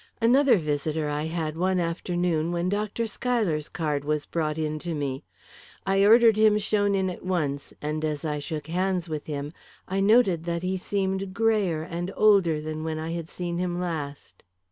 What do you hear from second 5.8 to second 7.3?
I ordered him shown in at